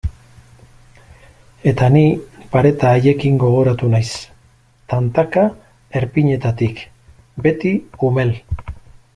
Eta 1.71 1.89
ni 1.95 2.01
pareta 2.55 2.93
haiekin 2.93 3.37
gogoratu 3.45 3.91
naiz, 3.93 4.09
tantaka 4.95 5.45
erpinetatik, 6.01 6.83
beti 7.47 7.77
umel. 8.11 8.35